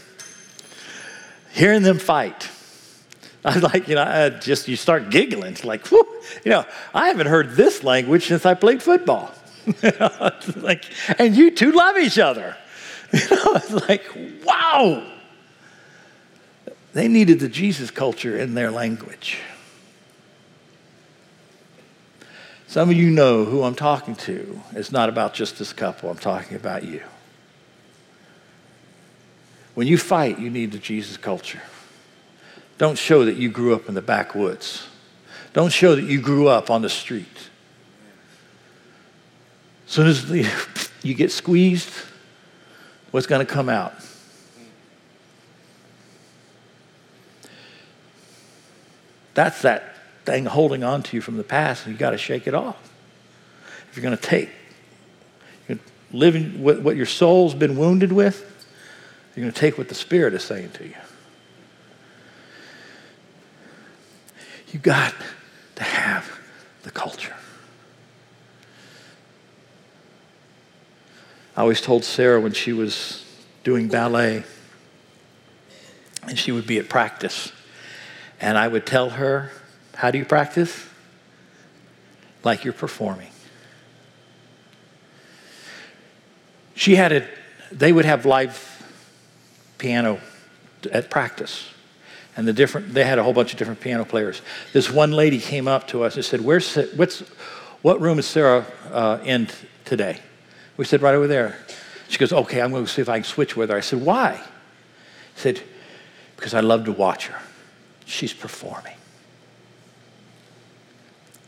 [1.53, 2.51] Hearing them fight.
[3.45, 5.53] I was like, you know, I just, you start giggling.
[5.53, 6.07] It's like, whew,
[6.45, 6.65] you know,
[6.95, 9.33] I haven't heard this language since I played football.
[10.57, 10.85] like,
[11.19, 12.57] and you two love each other.
[13.13, 14.11] You know, it's like,
[14.43, 15.07] wow.
[16.95, 19.39] They needed the Jesus culture in their language.
[22.69, 24.59] Some of you know who I'm talking to.
[24.73, 27.03] It's not about just this couple, I'm talking about you.
[29.75, 31.61] When you fight, you need the Jesus culture.
[32.79, 34.89] Don't show that you grew up in the backwoods.
[35.53, 37.51] Don't show that you grew up on the street.
[39.93, 40.51] Soon as the,
[41.03, 41.91] you get squeezed,
[43.11, 43.93] what's going to come out?
[49.35, 52.47] That's that thing holding on to you from the past, and you got to shake
[52.47, 52.91] it off.
[53.91, 54.49] If you're going to take,
[55.69, 55.79] you're
[56.11, 58.67] living with what your soul's been wounded with,
[59.37, 60.97] you're going to take what the Spirit is saying to you.
[64.73, 65.15] You got
[65.75, 66.41] to have
[66.83, 67.35] the culture.
[71.57, 73.25] I always told Sarah when she was
[73.63, 74.45] doing ballet,
[76.27, 77.53] and she would be at practice,
[78.41, 79.51] and I would tell her,
[79.95, 80.89] How do you practice?
[82.43, 83.29] Like you're performing.
[86.75, 87.29] She had a,
[87.71, 88.69] they would have live
[89.79, 90.21] piano
[90.91, 91.69] at practice.
[92.35, 94.41] And the different, they had a whole bunch of different piano players.
[94.73, 97.21] This one lady came up to us and said, Where's, what's,
[97.83, 99.49] what room is Sarah uh, in
[99.85, 100.19] today?
[100.77, 101.57] We said, right over there.
[102.09, 103.77] She goes, okay, I'm going to see if I can switch with her.
[103.77, 104.37] I said, why?
[105.35, 105.63] He said,
[106.37, 107.41] because I love to watch her.
[108.05, 108.97] She's performing.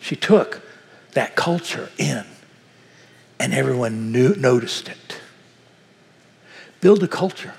[0.01, 0.63] She took
[1.13, 2.25] that culture in,
[3.41, 5.21] and everyone knew, noticed it.
[6.81, 7.55] Build a culture.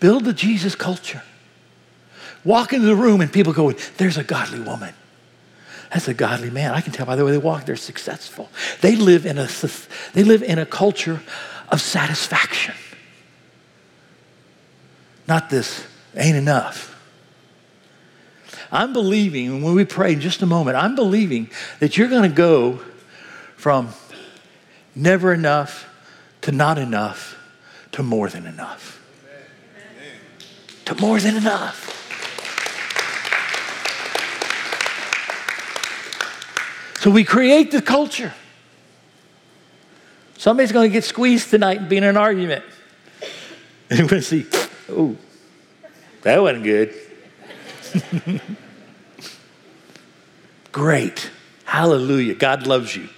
[0.00, 1.22] Build the Jesus culture.
[2.44, 4.94] Walk into the room and people go, There's a godly woman.
[5.92, 6.72] That's a godly man.
[6.72, 8.48] I can tell by the way they walk, they're successful.
[8.80, 9.48] They live in a,
[10.12, 11.20] they live in a culture
[11.68, 12.74] of satisfaction.
[15.26, 15.86] Not this,
[16.16, 16.88] ain't enough.
[18.72, 22.28] I'm believing, and when we pray in just a moment, I'm believing that you're going
[22.28, 22.80] to go
[23.56, 23.88] from
[24.94, 25.88] never enough
[26.42, 27.36] to not enough
[27.92, 29.02] to more than enough.
[29.24, 30.18] Amen.
[30.84, 31.99] To more than enough.
[37.00, 38.34] So we create the culture.
[40.36, 42.62] Somebody's going to get squeezed tonight and be in an argument.
[43.88, 44.44] And you're going to see,
[44.90, 45.16] oh,
[46.20, 46.94] that wasn't good.
[50.72, 51.30] Great.
[51.64, 52.34] Hallelujah.
[52.34, 53.08] God loves you.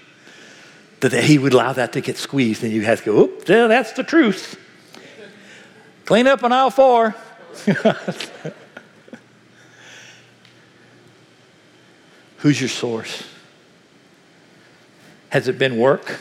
[1.01, 3.95] That He would allow that to get squeezed and you have to go, oop, that's
[3.95, 4.57] the truth.
[6.05, 7.17] Clean up on aisle four.
[12.37, 13.25] Who's your source?
[15.33, 16.21] Has it been work?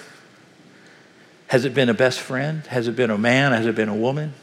[1.47, 2.65] Has it been a best friend?
[2.67, 3.51] Has it been a man?
[3.51, 4.33] Has it been a woman?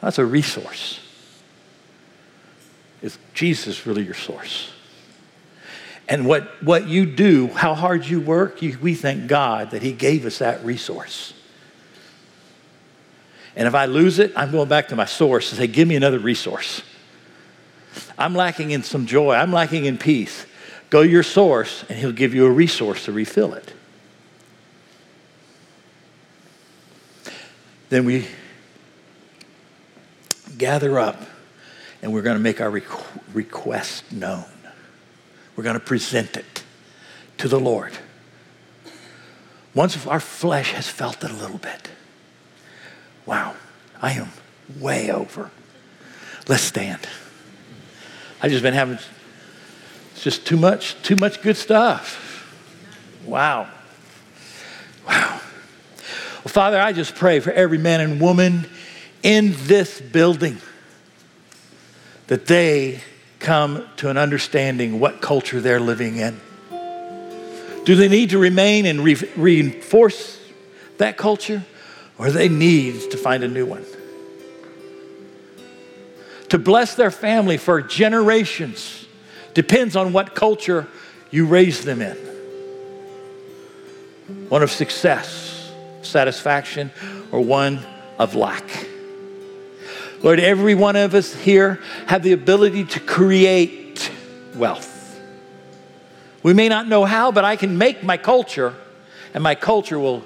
[0.00, 1.00] That's a resource.
[3.02, 4.70] Is Jesus really your source?
[6.08, 9.90] And what, what you do, how hard you work, you, we thank God that He
[9.90, 11.34] gave us that resource.
[13.56, 15.96] And if I lose it, I'm going back to my source and say, Give me
[15.96, 16.82] another resource.
[18.16, 20.46] I'm lacking in some joy, I'm lacking in peace.
[20.90, 23.74] Go to your source, and He'll give you a resource to refill it.
[27.90, 28.26] Then we
[30.56, 31.20] gather up
[32.02, 34.44] and we're going to make our request known.
[35.54, 36.62] We're going to present it
[37.38, 37.92] to the Lord.
[39.74, 41.90] Once our flesh has felt it a little bit,
[43.26, 43.54] wow,
[44.00, 44.30] I am
[44.78, 45.50] way over.
[46.48, 47.06] Let's stand.
[48.42, 48.98] I've just been having
[50.12, 52.46] it's just too much, too much good stuff.
[53.24, 53.68] Wow.
[55.06, 55.40] Wow.
[56.40, 58.66] Well, Father, I just pray for every man and woman
[59.22, 60.56] in this building
[62.28, 63.02] that they
[63.40, 66.40] come to an understanding what culture they're living in.
[67.84, 70.40] Do they need to remain and re- reinforce
[70.96, 71.62] that culture,
[72.16, 73.84] or they need to find a new one?
[76.48, 79.06] To bless their family for generations
[79.52, 80.88] depends on what culture
[81.30, 82.16] you raise them in.
[84.48, 85.49] One of success
[86.02, 86.90] satisfaction
[87.32, 87.80] or one
[88.18, 88.86] of lack.
[90.22, 94.10] Lord, every one of us here have the ability to create
[94.54, 95.18] wealth.
[96.42, 98.74] We may not know how, but I can make my culture,
[99.32, 100.22] and my culture will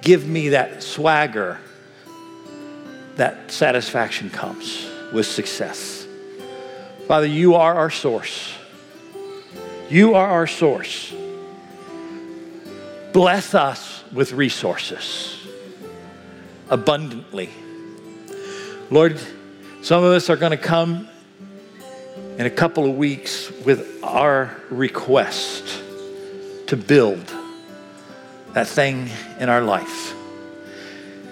[0.00, 1.58] give me that swagger.
[3.16, 6.06] That satisfaction comes with success.
[7.06, 8.54] Father, you are our source.
[9.90, 11.12] You are our source.
[13.12, 15.46] Bless us with resources
[16.68, 17.50] abundantly.
[18.90, 19.18] Lord,
[19.82, 21.08] some of us are going to come
[22.38, 25.82] in a couple of weeks with our request
[26.66, 27.34] to build
[28.54, 30.14] that thing in our life.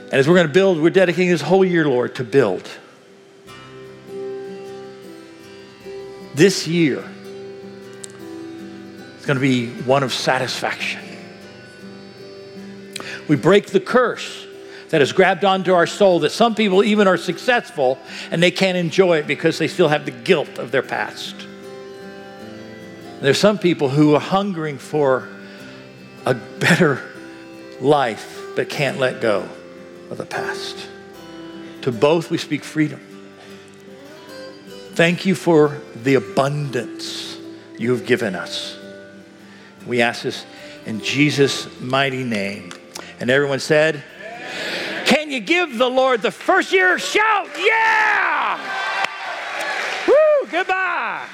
[0.04, 2.68] And as we're going to build, we're dedicating this whole year, Lord, to build.
[6.34, 7.04] This year
[9.18, 11.09] is going to be one of satisfaction.
[13.30, 14.44] We break the curse
[14.88, 17.96] that has grabbed onto our soul that some people even are successful
[18.32, 21.36] and they can't enjoy it because they still have the guilt of their past.
[23.20, 25.28] There's some people who are hungering for
[26.26, 27.08] a better
[27.80, 29.48] life but can't let go
[30.10, 30.88] of the past.
[31.82, 33.00] To both we speak freedom.
[34.94, 37.38] Thank you for the abundance
[37.78, 38.76] you have given us.
[39.86, 40.44] We ask this
[40.84, 42.72] in Jesus' mighty name.
[43.20, 44.02] And everyone said,
[45.04, 47.48] Can you give the Lord the first year shout?
[47.58, 48.58] Yeah!
[50.08, 50.48] Woo!
[50.50, 51.26] Goodbye.